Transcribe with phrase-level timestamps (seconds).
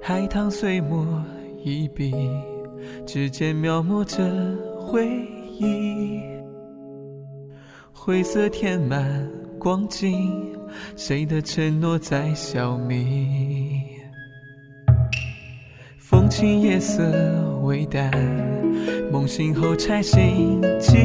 [0.00, 1.22] 海棠碎墨
[1.62, 2.12] 一笔，
[3.06, 4.24] 指尖描摹着
[4.78, 5.06] 回
[5.58, 6.22] 忆。
[7.92, 10.57] 灰色填满光景，
[10.96, 13.82] 谁的承诺在消弭？
[15.98, 17.02] 风轻夜色
[17.62, 18.10] 微淡，
[19.12, 20.96] 梦醒后拆信几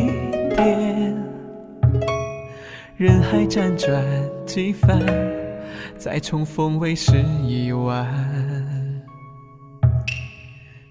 [0.56, 1.14] 点？
[2.96, 4.02] 人海辗转
[4.46, 5.02] 几番，
[5.98, 8.08] 再重逢为时已晚。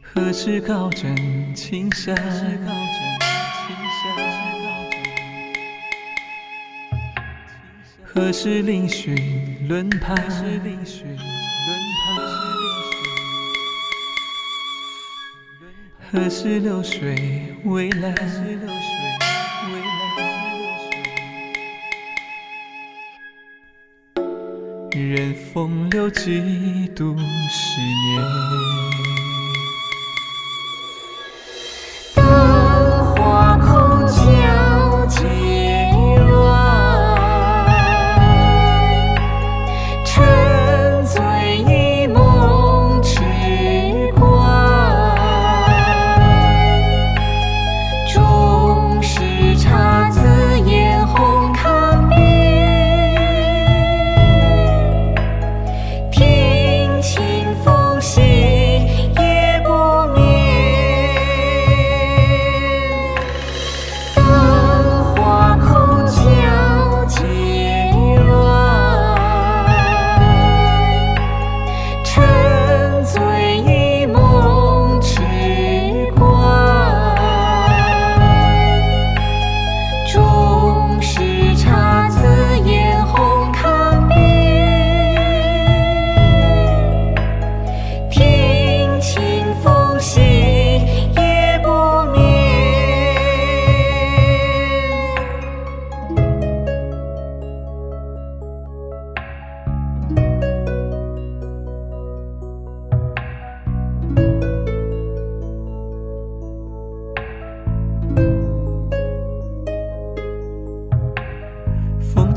[0.02, 1.16] 何时高枕
[1.54, 2.14] 青山？
[2.14, 2.58] 何时
[8.14, 9.16] 何时嶙峋
[9.66, 10.14] 轮盘？
[16.10, 18.14] 何时流水微澜？
[24.90, 29.11] 任风流几度十年。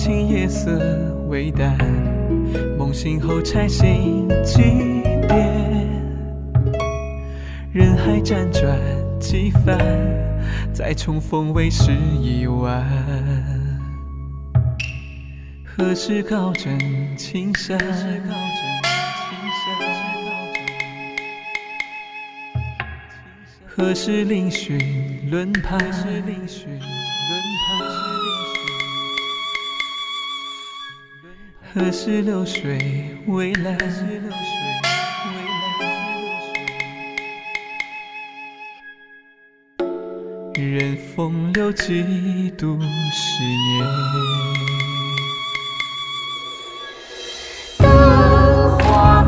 [0.05, 0.77] 风轻夜色
[1.29, 1.75] 微淡，
[2.77, 4.61] 梦醒后拆信几
[5.27, 5.99] 点？
[7.71, 8.79] 人海辗转
[9.19, 9.79] 几番，
[10.71, 12.85] 再重逢为时已晚。
[15.66, 16.77] 何时高枕
[17.17, 17.75] 青山？
[23.66, 25.79] 何时嶙峋轮盘？
[31.75, 32.79] 何时流水
[33.27, 33.77] 未来？
[40.53, 42.79] 任风流几度
[43.11, 43.85] 十年。
[47.79, 49.21] 灯花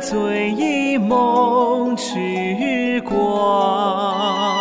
[0.00, 4.60] 醉一梦痴狂。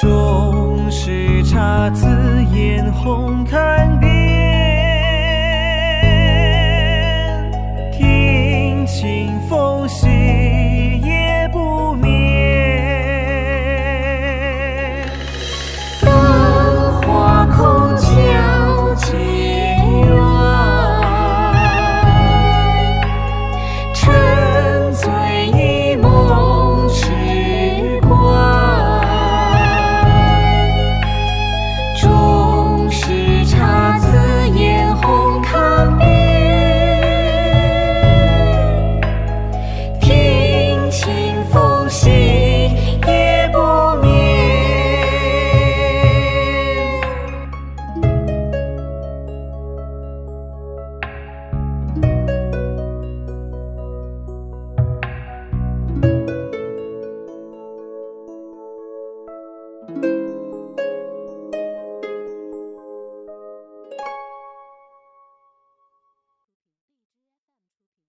[0.00, 2.06] 终是姹紫
[2.52, 4.17] 嫣红看遍